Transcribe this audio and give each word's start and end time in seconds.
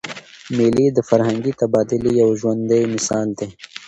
مېلې 0.55 0.87
د 0.93 0.99
فرهنګي 1.09 1.53
تبادلې 1.61 2.11
یو 2.21 2.29
ژوندى 2.39 2.79
مثال 2.93 3.27
دئ. 3.39 3.49